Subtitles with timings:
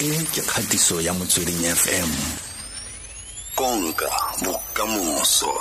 [0.00, 2.10] e ke kgatiso ya motsweding fm
[3.54, 4.08] konka
[4.42, 5.52] bokamoso.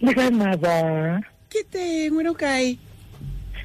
[0.00, 1.20] Le kae maba
[1.52, 2.78] ke teng wena o kae?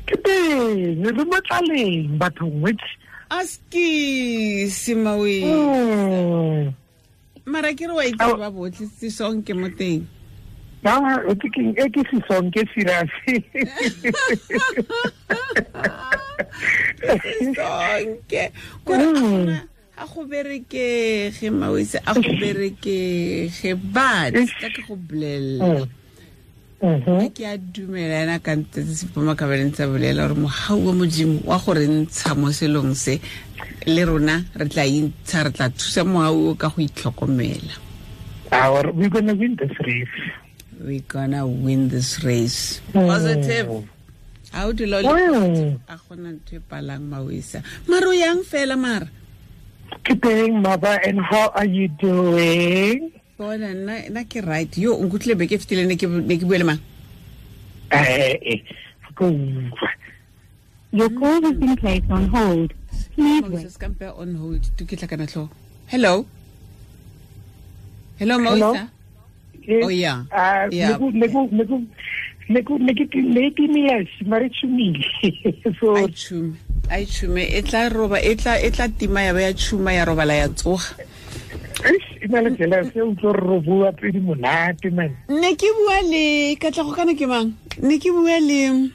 [0.08, 2.82] Ke teng re mo tlaleng bathong wet
[3.32, 3.88] aski
[4.68, 6.74] simawe Mm.
[7.48, 10.04] mara ke re wa itse ba botlhe sesonke mo teng.
[10.84, 13.12] E ke sesonke serious
[17.02, 18.52] sesonke
[18.86, 19.62] kore Mm.
[19.98, 25.88] a go berekege mawese a go berekege but ka ke go bolelela.
[26.78, 27.34] Mhm.
[27.34, 31.42] ke a dumela yana ka ntse sepoma ka baleng tsa bolela gore mogau wa modimo
[31.46, 33.18] wa go re ntsha mo selong se
[33.90, 37.74] le rona re tla intsha re tla thusa mogau o ka go itlhokomela.
[38.52, 40.16] We're gonna win this race.
[40.80, 42.80] We're gonna win this race.
[42.94, 43.88] Mm.
[44.52, 45.80] Ga o le Mm.
[45.88, 49.08] a gona ntho e palang mawesa mare o yang fela mara
[50.04, 55.04] ke teng maba and how are you doing bona nna nna ke right yo o
[55.06, 56.80] nkutlwile beke e fetile ne ke bue le mang
[57.92, 58.62] eh eh.
[60.92, 62.74] Your call has been placed on hold.
[63.14, 64.12] Please wait.
[64.18, 65.50] on hold to ke tla kana tlhogo
[65.88, 66.26] hello
[68.20, 68.72] hello Hello?
[69.68, 69.84] Yes.
[69.84, 70.24] Oh, yeah.
[70.32, 70.96] Ah, Yeah.
[70.98, 71.84] go- ne go-
[72.50, 75.06] ne ke melas mare tshumile.
[76.90, 80.06] A tšhume e tla roba e tla e tla tima ya ba ya tšhuma ya
[80.06, 80.96] robala ya tsoga.
[85.30, 87.52] Ne ke bua le katlego kana ke mang?
[87.84, 88.90] Ne ke bua le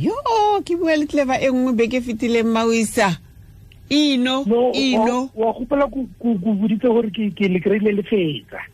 [0.00, 0.16] yo
[0.64, 3.20] ke bua le tleba e nngwe beke fetileng maoisa
[3.90, 6.08] ino ino wa gopola ko
[6.40, 8.64] boditse gore ke le kry-ile le fetsa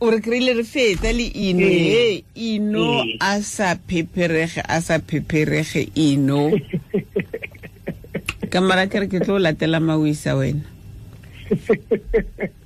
[0.00, 2.22] o re kry-ile re fetsa le ino Ee.
[2.22, 3.16] e ino Ee.
[3.20, 6.50] a sa pheperege a sa pheperege ino
[8.52, 10.62] ka mara kere ke tlo o latela mawisa wena.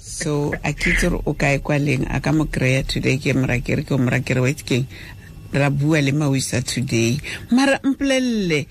[0.00, 3.34] So a ke itse gore o kae kwa leng a ka mo kry-a today ke
[3.36, 4.86] morakere ke o morakere wa keng
[5.52, 7.20] ra bua le mawisa today.
[7.52, 8.64] Mara mpolelele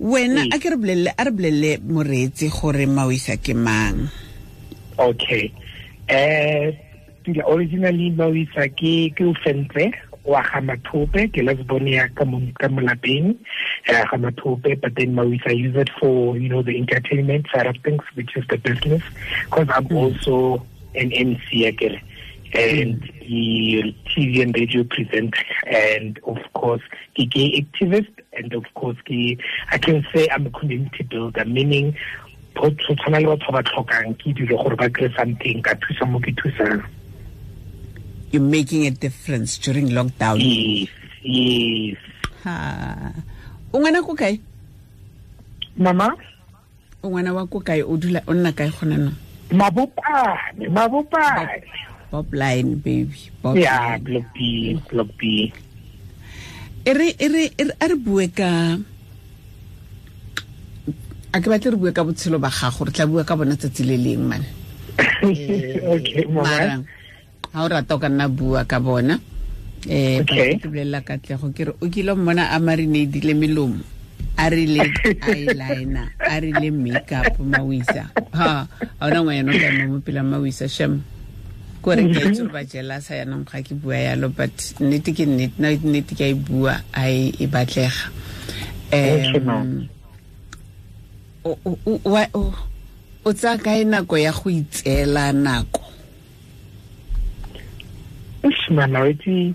[0.00, 4.08] wena a ke re bolelele a re bolelele moreetsi gore mawisa ke mang?
[4.96, 5.52] Okay.
[6.08, 6.72] Eh
[7.24, 9.34] dila originally mawisa ke ke o
[10.24, 11.40] wa ga mathope ke
[11.88, 13.36] ya ka mo ka mo lapeng
[13.88, 15.16] eh ga mathope but then
[15.52, 19.02] use it for you know the entertainment side of things which is the business.
[19.44, 22.00] Because i'm also an MC again
[22.52, 26.82] and the TV and radio presenter and of course
[27.16, 29.38] the gay activist and of course the
[29.70, 31.96] I can say I'm a community builder meaning
[32.54, 36.10] go tshwana le batho ba ba tlhokang ke dilo gore ba kry something ka thusa
[36.10, 36.82] mo ke thusang
[38.30, 40.38] you're making a difference during lockdown.
[40.38, 40.90] Yes
[41.22, 41.98] yes.
[42.44, 42.54] Ha.
[43.72, 44.40] O ngwana ko kae?
[45.76, 46.16] Mama?
[47.02, 49.12] O ngwana wa ko kae o dula o nna kae gona no
[49.50, 51.62] mabopane mabopane.
[52.10, 54.02] Bob line baby bob yeah line.
[54.02, 54.38] block B
[54.90, 55.52] block B.
[56.86, 58.78] E re e re e a re bue ka
[61.30, 63.84] a ke batle re bue ka botshelo ba gago re tla bua ka bona tsatsi
[63.84, 64.42] le leng man.
[65.20, 66.82] Okay mama
[67.52, 69.18] ga o rata o ka nna bua ka bona.
[69.86, 71.50] Um ke bolelela katlego.
[71.56, 73.82] Ke re o kile mmona a marinadile melomo.
[74.36, 74.88] A rile
[75.28, 78.10] eyeliner a rile makeup mawisa.
[78.32, 81.02] Ha ga ona ngwanyana o ka ema mo pela mawisa sham
[81.80, 85.24] kore ke a itse gore ba jelasa yanong ga ke bua yalo but nnete ke
[85.24, 88.12] nnete ke a e bua a e e batlega.
[88.92, 89.88] Um
[93.24, 95.79] o tsaya kae nako ya go itseela nako
[98.70, 99.54] Wethi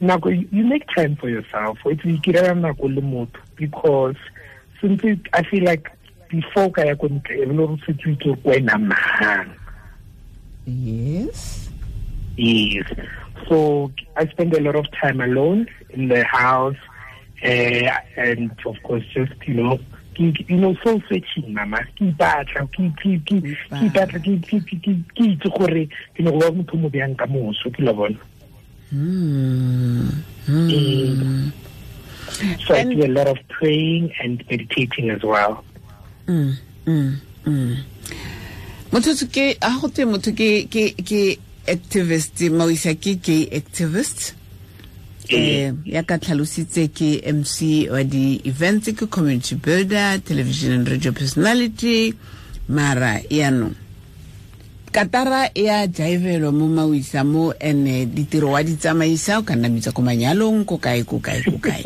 [0.00, 4.16] nako you make time for yourself wethi ikirela nako le motho because
[4.80, 5.90] since i feel like
[6.28, 9.50] before ka ya ko ntle e bile gore setse o itse mang
[10.66, 11.66] yes
[12.36, 12.86] Yes.
[13.48, 16.76] So I spend a lot of time alone in the house,
[17.42, 19.78] uh, and of course, just you know,
[20.16, 21.78] you know, soul searching, mama.
[21.96, 23.56] Ke ipatla, ke ke ke ke
[23.88, 27.16] ipatla, ke ke ke ke ke itse gore ke no go ba motho mo bjang
[27.16, 28.18] ka moso ke la bona.
[28.90, 30.08] Hmm.
[30.46, 31.48] Hmm.
[32.66, 35.64] So I do a lot of praying and meditating as well.
[36.26, 36.54] Mm,
[36.86, 37.76] mm, mm.
[38.90, 44.34] motho ke a go twe motho ke ke ke activist mawisa ke gay activist
[45.30, 51.12] eh ya ka tlhalositse ke MC wa di events ke community builder television and radio
[51.12, 52.14] personality
[52.68, 53.74] mara yaanong
[54.92, 59.68] katara e a jaivelo mo mawisa mo ene ditiro wa di tsamaisa o ka nna
[59.68, 61.82] mitsa ko manyalong ko kae ko kae ko kae.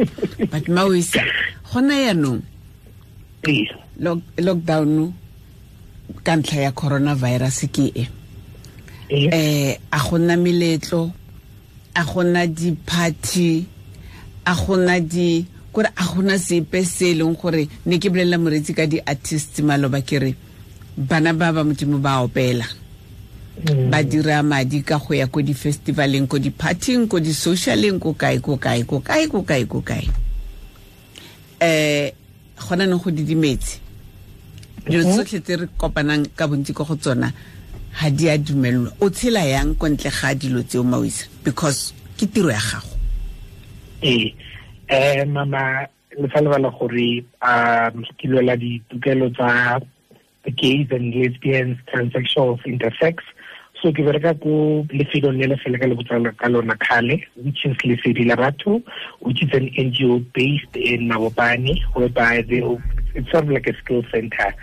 [0.50, 1.22] But mawisa
[1.72, 2.42] gona yaanong
[4.38, 5.12] lockdown
[6.24, 8.04] ka ntlha ya coronavirus ke e?
[9.10, 11.10] Eh a gona meletlo
[11.94, 13.66] a gona di-party
[14.46, 18.74] a gona di kore a gona sepe se e leng gore ne ke bolelela moretsi
[18.74, 20.34] ka di-artist maloba ke re
[20.96, 22.66] bana ba ba modimo ba opela
[23.90, 28.56] ba dira madi ka go ya ko di-festivaleng ko di-partyng ko di-socialeng ko kae ko
[28.56, 30.06] kae ko kae ko kae ko kae.
[31.60, 32.12] Eh
[32.56, 33.80] gona neng go didimetse?
[34.88, 37.28] Dilo tsotlhe tse re kopanang ka bontsi ko go tsona
[38.00, 42.24] ga di a dumelelwa o tshela yang ko ntle ga dilo tseo mawisa because ke
[42.26, 42.96] tiro ya gago.
[44.00, 44.32] Ee
[45.24, 45.84] um mama
[46.16, 49.80] le fa lebala gore um ke lwela ditokelo tsa
[50.44, 53.20] the gays and lesbians transsexuals intersex
[53.82, 57.64] so ke bereka ko lefelong le le fele ka le botsala ka lona kgale which
[57.64, 58.82] is lesedi la batho
[59.20, 62.62] which is an ngo based in mabopane whereby they
[63.14, 64.54] it's sort of like a skill center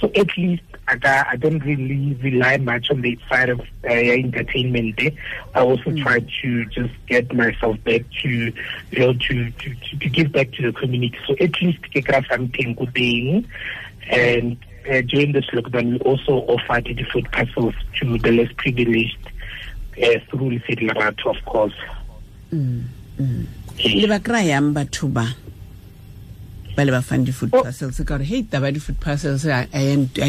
[0.00, 5.00] so at least I, I don't really rely much on the side of uh, entertainment.
[5.54, 6.02] I also mm.
[6.02, 10.52] try to just get myself back to, you know, to, to, to, to give back
[10.52, 11.18] to the community.
[11.26, 13.48] So at least get something good thing.
[14.08, 14.56] And
[14.90, 19.18] uh, during this lockdown, we also offered the food parcels to the less privileged
[20.02, 21.74] uh, through the city Larato, of course.
[22.52, 22.84] Mm.
[23.20, 23.46] Mm.
[24.00, 25.26] le ba kry yang batho ba
[26.76, 27.62] ba le ba fang di-food Oh.
[27.64, 29.82] parcels ka gore hei taba di-food parcels a a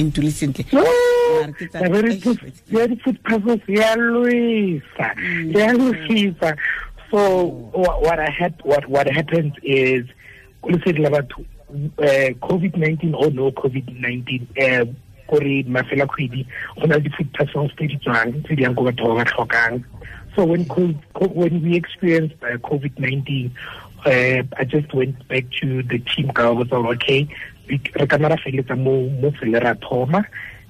[0.03, 2.55] ntule sentle No, Mara ke tsa- the very Eish, food, wait.
[2.67, 5.07] very food puzzles, yeah, Luisa,
[5.53, 6.55] yeah, Luisa.
[7.11, 7.43] So
[7.75, 10.07] wha- what I had, what what happens is,
[10.63, 11.29] we said about
[11.69, 14.47] uh, COVID nineteen or no COVID nineteen.
[14.59, 14.85] Uh,
[15.27, 16.47] gore mafela kgwedi
[16.79, 19.25] go na le di-food parcels tse di tswang tse di yang ko batho ba ba
[19.27, 19.83] tlhokang
[20.37, 23.51] so when when we experienced uh, COVID-19,
[24.05, 27.27] uh, I just went back to the team ka botsa gore, okay,
[27.67, 30.21] re ka nna ra feleletsa mo mo fele ra thoma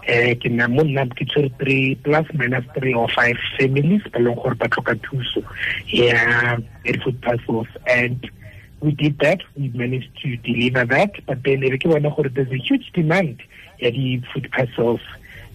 [0.08, 4.24] eh ke na mo nna ke tshwere three plus minus three or five families ba
[4.24, 5.44] leng gore ba tlhoka thuso
[5.92, 6.56] ya
[7.04, 8.32] food parcels and
[8.80, 9.42] we did that.
[9.56, 11.26] We managed to deliver that.
[11.26, 13.42] But then e there's a huge demand
[13.80, 15.02] ya di-food parcels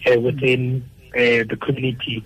[0.07, 0.83] uh, within
[1.15, 2.23] uh, the community.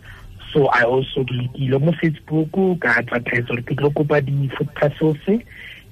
[0.54, 5.18] So i also ke ile mo facebook advertise gore ke tlo kopa di-food parcels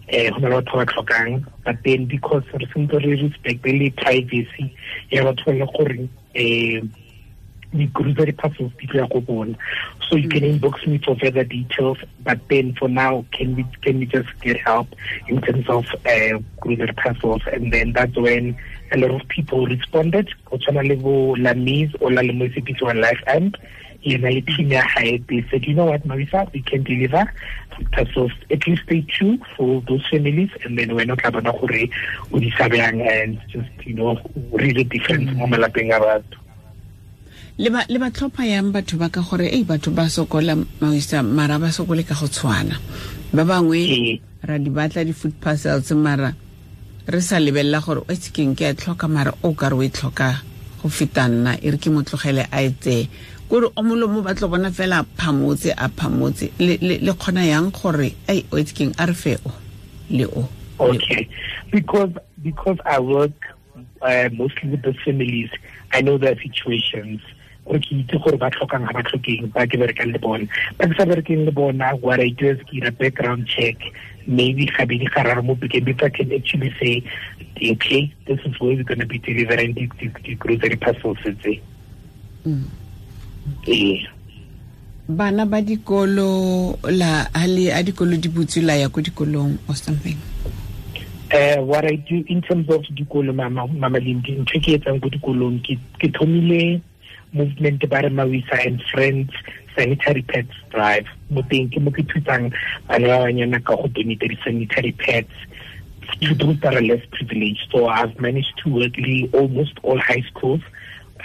[0.07, 4.73] eh go na le batho but then because re sentse re respecte le privacy
[5.11, 6.91] ya batho ba le gore um
[7.77, 9.21] di-grocery parcels di tlo ya go
[10.09, 13.99] so you can inbox me for further details but then for now can we can
[13.99, 14.87] we just get help
[15.27, 18.55] in terms of uh, grocery parcels and then that's when
[18.91, 22.85] a lot of people responded go tshwana le bo lamis o la le mo sepiso
[22.85, 23.57] wa life amp
[24.05, 26.51] yena le team ya hae they said you know what marisa?
[26.53, 27.25] We can deliver.
[27.91, 31.89] Parcels at least stay two for those families and then wena o tla bona gore
[32.31, 34.17] o di sabeyang and just you know
[34.53, 36.44] really different mo malapeng a batho
[37.57, 41.71] le ba tlhopha yang batho ba ka gore ei batho ba sokola mawisa mara ba
[41.71, 42.75] sokole ka go tshwana.
[43.31, 46.35] Ba bangwe ra di batla di-food parcels mara
[47.07, 49.07] re sa lebelela gore o tsekeng ke a tlhoka?
[49.07, 50.43] Mara o ka re o e tlhoka
[50.83, 53.07] go feta nna e re ke mo tlogele a e tseye
[53.47, 56.51] kore o molomo ba tlo bona fela a phamotse a phamotse.
[56.59, 59.51] Le kgona yang gore ei o tsekeng a re fe o?
[60.11, 60.43] Le o.
[60.79, 61.29] Okay,
[61.71, 62.11] because
[62.43, 63.31] because I work
[64.01, 65.49] uh, mostly with the families,
[65.93, 67.21] I know their situations.
[67.65, 70.45] Gore ke itse gore ba tlhokang ga ba tlhokeng ba ke berekang le bona
[70.77, 73.77] ba ke sa berekeng le bona what i do is ke ira background check
[74.27, 77.03] maybe gabedi gararo mo bekeng before can actually say
[77.71, 81.61] okay this is where we're going to be delivering the, the, the grocery parcels tse.
[83.67, 84.07] Ee.
[85.07, 90.17] Bana ba dikolo la a a dikolo di butswe la ya ko dikolong or something?
[91.31, 95.01] Uh, what I do in terms of dikolo mama mama Lindy ntho e ke etsang
[95.01, 96.81] ko dikolong ke thomile
[97.35, 99.31] movement ba re and friends
[99.75, 101.05] sanitary pads drive.
[101.29, 102.53] Mo teng ke mo ke thusang
[102.87, 105.35] bana ba banyana di-sanitary pads
[106.21, 107.67] to those that are less privileged.
[107.71, 110.61] So I've managed to work le almost all high schools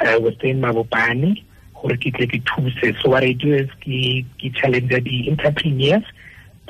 [0.01, 2.97] uh, within Mabopane gore ke tle ke thuse.
[3.03, 6.05] So what I do is ke challenge the entrepreneurs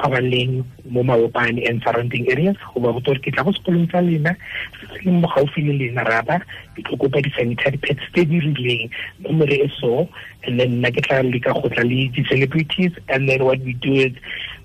[0.00, 3.52] ba ba leng mo maopane and surrounding areas go ba botsa gore ke tla go
[3.52, 4.32] sekolong tsa lena
[4.80, 6.40] se se leng mo gaufi le lena raba
[6.74, 8.88] ke tlo kopa di-sanitary pads tse di rileng.
[9.20, 10.08] Nomore e so
[10.44, 13.92] and then nna ke tla leka go tla le di-celebrities and then what we do
[13.92, 14.12] is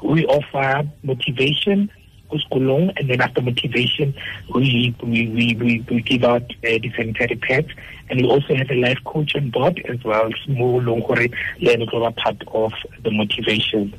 [0.02, 1.92] we offer motivation
[2.30, 4.14] ko sekolong and then after motivation
[4.54, 7.70] we we we we, we give out uh, the sanitary pads.
[8.08, 11.28] And we also have a life coach on board as well mo leng gore
[11.60, 12.74] le ba part of
[13.04, 13.94] the motivation.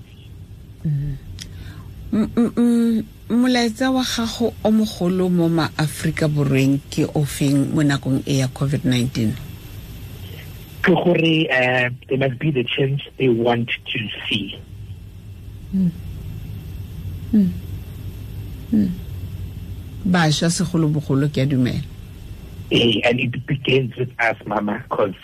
[0.87, 1.25] Mm, mm, mm.
[3.30, 9.35] Molaetsa wa gago o mogolo mo maaforika borweng ke ofeng mo nakong e ya covid-19
[10.82, 14.54] ke gore um there must be the change they want to see
[15.75, 15.90] mm.
[17.32, 17.50] Mm.
[18.73, 18.90] Mm.
[20.06, 21.82] bašwa segolobogolo ke a dumela
[22.70, 25.18] ee and it begins with us mama because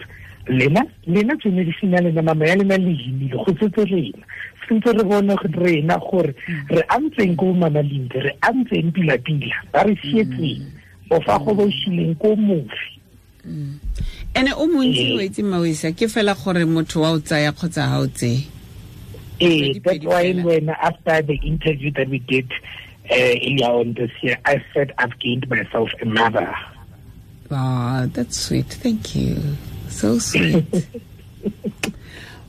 [0.46, 4.26] lena lena generation ya lena mama ya lena le himile go setse rena
[4.72, 6.32] sentse re bone rena gore
[6.70, 10.64] re antseng ko manalinte re antseng pila-pila ba re sietseng.
[11.12, 12.88] O fa go bo šileng ko mofi.
[14.32, 18.00] Ene o montsi o etse mawisa ke fela gore motho wa o tsaya kgotsa ga
[18.00, 18.48] o tseye?
[19.40, 22.48] Eh that's why when after the interview that we did
[23.10, 26.54] uh, earlier on this year i said i've gained myself a mother
[27.50, 28.66] wow that's sweet.
[28.66, 29.56] Thank you.
[29.88, 30.64] So sweet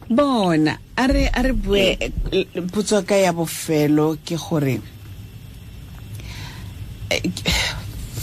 [0.10, 1.98] bona a re a re bue
[2.72, 4.81] potso ka ya bofelo ke gore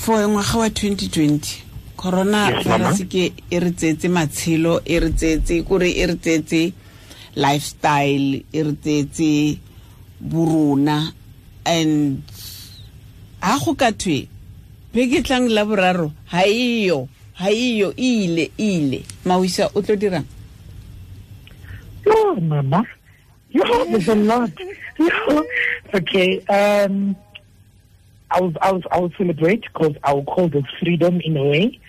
[0.00, 5.90] for ngwaga wa 2020 corona virus ke e re tsetse matshelo e re tsetse kore
[5.90, 6.72] e re tsetse
[7.36, 9.58] lifestyle e re tsetse
[10.20, 11.12] borona
[11.64, 12.22] and
[13.40, 14.28] ha go ka thwe
[14.92, 19.04] beke tlang la boraro ha iyo ha iyo ile ile.
[19.24, 20.26] Mawisa o tlo dirang
[22.34, 22.86] no mama
[23.50, 24.50] you there's a lot
[25.94, 27.16] okay um
[28.30, 31.80] I'll, I'll, I'll celebrate because I'll call this freedom in a way.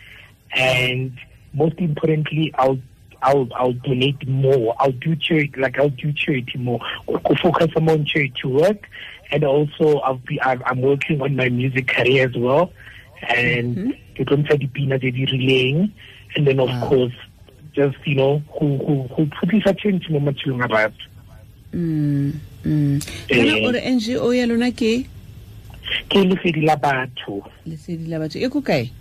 [0.53, 1.17] And
[1.53, 2.79] most importantly, I'll
[3.21, 4.75] I'll I'll donate more.
[4.79, 6.79] I'll do charity like I'll do charity more.
[7.07, 8.89] I'll focus more on charity work,
[9.31, 12.74] and also I'll be I'm working on my music career as well,
[13.21, 15.93] and tlo ntsha dipina tse di relaying,
[16.36, 16.89] and then of wow.
[16.89, 17.13] course
[17.73, 21.07] just you know who who who putisa change mo matshelong a batho.
[21.73, 22.33] Mm.
[22.65, 22.99] Mm.
[23.27, 25.07] Kana ore NGO ya lona ke?
[26.09, 27.41] Ke lefedi la batho.
[27.65, 28.39] Lefedi la batho.
[28.39, 28.91] E ko kae?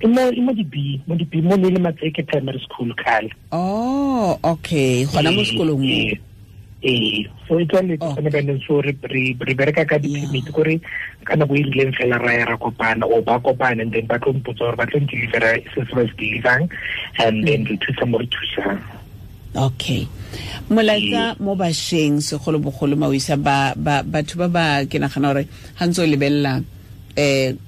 [0.00, 4.38] E mo e mo di-b mo di-b mo ne le matseke primary school kgale oh
[4.42, 5.04] okay.
[5.04, 5.96] Gona mo sekolong mo
[6.82, 8.96] ee so e tswa letsone baneng so re
[9.36, 10.80] bereka ka di-permit kore
[11.24, 14.16] ka nako e rileng fela ra ya ra kopana o ba kopana and then ba
[14.18, 16.64] tlo mpotsa gore ba tlo ndelivera se se ba se delivang
[17.20, 18.80] and then re thusa mo re thusang.
[19.50, 20.06] Okay.
[20.70, 25.44] Molaetsa mo bašweng segolobogolo maoisa batho ba ba ke nagana gore
[25.76, 26.62] ga ntse o lebelela
[27.18, 27.58] um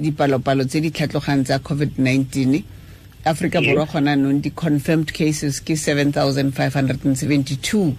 [0.00, 2.81] dipalopalo tse di tlhatlhogang tsa covid-19
[3.24, 7.94] aforika borwa gona nong di-confirmed cases ke 7572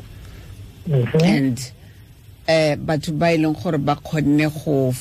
[1.23, 1.71] and
[2.47, 4.93] um batho ba e leng gore ba kgonne go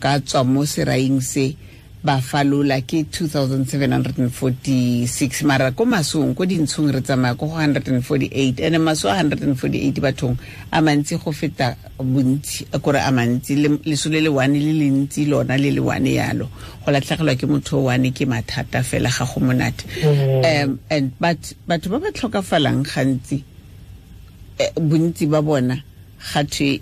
[0.00, 1.56] ka tswa mo seraing se
[2.02, 8.82] ba falola ke 2746 mara ko masong ko dintshong re tsamaya ko go 148 ene
[8.82, 10.34] maso a 148 bathong.
[10.72, 13.54] A mantsi go feta bontsi kore a mantsi
[13.86, 16.50] leso le one le le ntsi lona le le one yalo.
[16.84, 19.86] Go latlhegelwa ke motho o one ke mathata fela ga go monate.
[20.42, 23.44] Um and but batho ba ba tlhokafalang gantsi
[24.74, 25.78] bontsi ba bona
[26.34, 26.80] ga thwe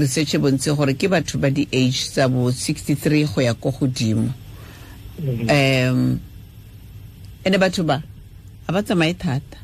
[0.00, 4.32] research e bontse gore ke batho ba di-age tsa bo 63 go ya ko godimo
[5.18, 6.20] um
[7.44, 8.02] ene batho ba
[8.66, 9.58] ga ba tsamaye thata.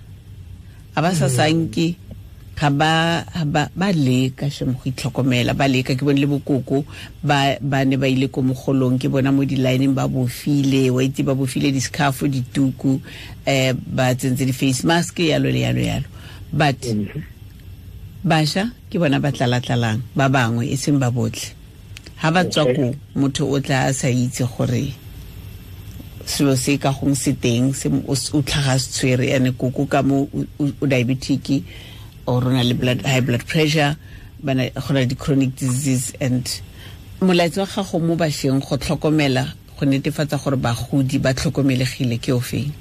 [0.95, 1.97] Ga ba sa sanke
[2.55, 5.97] ga ba leka shemo go itlhokomela ba leka.
[5.97, 6.85] Ke bone le bokoko
[7.25, 11.25] ba ba ne ba ile ko mogolong ke bona mo di-lineng ba bofile wa itse
[11.27, 13.01] ba bofile di-scarfo dituku
[13.47, 16.09] um ba tsentse di-face mask yalo le yalo yalo.
[16.53, 16.79] But
[18.23, 21.59] bašwa ke bona ba tlalatlalang ba bangwe e seng ba botlhe.
[22.23, 24.95] Ga ba tswa ko motho o tla a sa itse gore
[26.27, 27.73] selo se ka gong se teng
[28.07, 29.35] o tlhaga se tshwere.
[29.35, 31.65] Ane koko ka mo o diabetic
[32.27, 32.75] or o na le
[33.05, 33.97] high blood pressure
[34.43, 36.15] go na di-chronic disease.
[36.21, 36.45] And
[37.21, 39.47] molaetsi wa gago mo bašweng go tlhokomela
[39.79, 42.73] go netefatsa gore bagodi ba tlhokomelegile ke o feng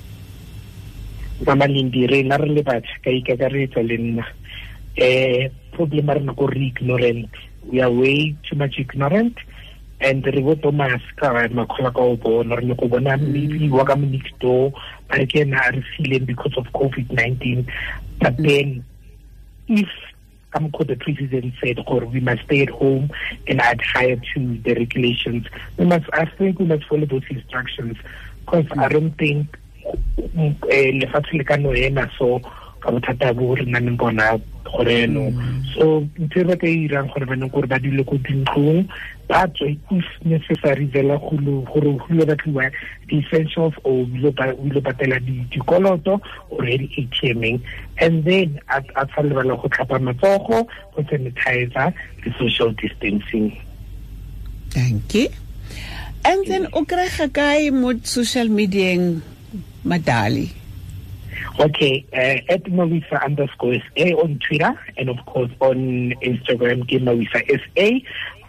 [1.46, 4.26] mamalindi rena re le batho ka ikakaretsa le nna.
[5.02, 7.30] Um problem a rena ko re ignorant.
[7.66, 9.38] We are way too much ignorant
[10.02, 13.84] and re bo thomas ka makgola ka o bona re le go bona maybe wa
[13.86, 14.74] ka next door
[15.08, 17.66] ba re ke ena a re because of covid-19
[18.20, 18.44] but mm-hmm.
[18.44, 18.86] then
[19.68, 19.90] if
[20.52, 23.10] come what the president said or we must stay at home
[23.48, 25.46] and adhere to the regulations
[25.78, 27.98] we must i think we must follow those instructions.
[28.46, 28.94] Because i mm-hmm.
[28.94, 29.58] don't think
[30.70, 32.42] eh, lefatshe le ka no ema so
[32.82, 35.30] ka bothata bo re nang bona gore no
[35.74, 38.88] so ntse ba ka irang gore ba neng gore ba dile ko dintlong
[39.28, 42.72] ba tswe if necessary fela gore go ile batliwa
[43.08, 45.20] di-essentials or o ile patela
[45.52, 46.20] dikoloto
[46.50, 47.60] or di-atmeng
[48.00, 53.52] and then a tsa lebala go tlhapa matsogo go sanitizer le social distancing
[54.72, 55.28] thank you
[56.24, 59.20] and then o kry-ga kae mo social mediaeng
[59.84, 60.61] madali
[61.60, 62.66] Okay, uh, at
[63.24, 67.88] underscore SA on Twitter and of course on Instagram, ke Mawisa SA.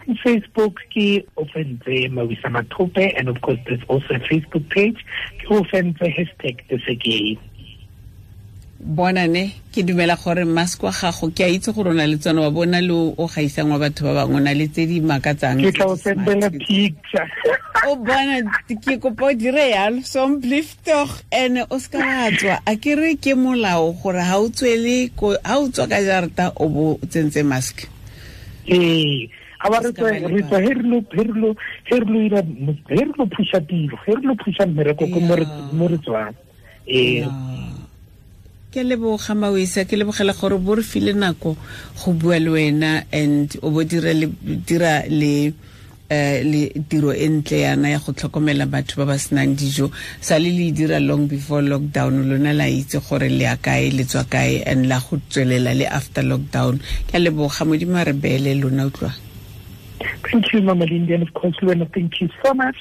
[0.07, 5.05] On Facebook, ke Ofentse Mawisa Mathope and of course there's also a Facebook page,
[5.39, 7.39] ke Ofentse hashtag SAGA.
[7.39, 7.52] bona
[8.83, 12.39] ne ke dumela gore mask wa gago ke a itse gore o na le tsone
[12.41, 15.61] wa bona le o gaisang wa batho ba bangwe o na le tse di makatsang
[15.63, 17.27] ke tla o sendela picture.
[17.87, 23.15] O bona ke kopa o dire yalo sompliftoch ene o ska batswa a ke re
[23.15, 27.87] ke molao gore ga o tswele ga o tswa ka jarata o bo tsentse mask.
[28.67, 29.29] Ee
[29.63, 31.01] a ba re tswa re tswa he re lo
[33.31, 36.35] phusha tiro he re lo phusha mmereko ko mo re tswang.
[36.87, 37.23] Ee
[38.73, 41.55] ke leboga mawisa ke lebogela gore bo re file nako
[41.99, 45.53] go bua le wena and o bo dira le
[46.09, 49.91] um le tiro e ntle yana ya go tlhokomela batho ba ba senang dijo.
[50.21, 54.03] Sa le le dira long before lockdown lona la itse gore le ya kae le
[54.05, 56.81] tswa kae and la go tswelela le after lockdown.
[57.07, 59.22] Ke leboga modimo a re beele lona utlwang
[60.31, 62.75] Thank you, Mama Lindy, and of course, Luana, thank you so much.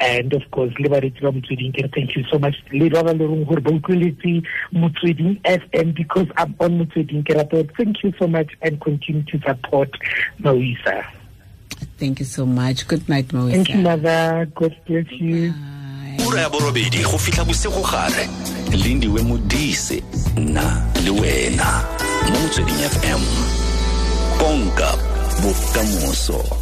[0.00, 2.56] And of course, le baretsi ba motsweding thank you so much.
[2.72, 7.76] Le ba ba le reng gore ba utlweletse motsweding FM because I'm on motsweding ke
[7.76, 9.90] thank you so much and continue to support
[10.40, 11.04] Mawisa.
[11.98, 12.86] Thank you so much.
[12.86, 13.52] Good night, Mawisa.
[13.52, 14.48] Thank you, Mother.
[14.54, 15.52] God bless you.
[16.28, 18.28] ura ya borobedi go fitlha bosigo gare
[18.84, 20.02] lindiwe modise
[20.36, 21.84] nna le wena
[22.28, 23.20] mo motsweding fm
[24.38, 24.92] konka
[25.42, 26.61] bokamoso